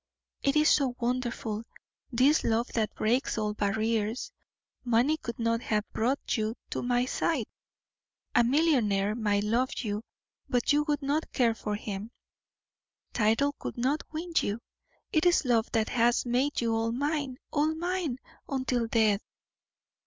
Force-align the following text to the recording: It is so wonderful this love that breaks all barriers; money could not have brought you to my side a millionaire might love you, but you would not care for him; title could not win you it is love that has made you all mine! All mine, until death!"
It 0.41 0.55
is 0.55 0.67
so 0.71 0.95
wonderful 0.99 1.61
this 2.11 2.43
love 2.43 2.69
that 2.69 2.95
breaks 2.95 3.37
all 3.37 3.53
barriers; 3.53 4.31
money 4.83 5.15
could 5.15 5.37
not 5.37 5.61
have 5.61 5.87
brought 5.93 6.37
you 6.37 6.55
to 6.71 6.81
my 6.81 7.05
side 7.05 7.45
a 8.33 8.43
millionaire 8.43 9.13
might 9.13 9.43
love 9.43 9.69
you, 9.77 10.01
but 10.49 10.73
you 10.73 10.85
would 10.87 11.03
not 11.03 11.31
care 11.31 11.53
for 11.53 11.75
him; 11.75 12.09
title 13.13 13.53
could 13.59 13.77
not 13.77 14.01
win 14.11 14.33
you 14.39 14.59
it 15.11 15.27
is 15.27 15.45
love 15.45 15.71
that 15.73 15.89
has 15.89 16.25
made 16.25 16.61
you 16.61 16.73
all 16.73 16.91
mine! 16.91 17.37
All 17.51 17.75
mine, 17.75 18.17
until 18.49 18.87
death!" 18.87 19.21